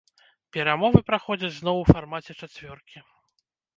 [0.55, 2.97] Перамовы праходзяць зноў у фармаце чацвёркі.